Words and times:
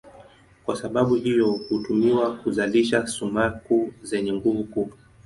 Kwa 0.65 0.75
sababu 0.75 1.15
hiyo 1.15 1.49
hutumiwa 1.51 2.35
kuzalisha 2.37 3.07
sumaku 3.07 3.93
zenye 4.03 4.33
nguvu 4.33 4.63
kuu. 4.63 4.89